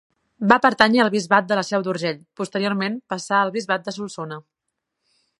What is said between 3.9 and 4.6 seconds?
de Solsona.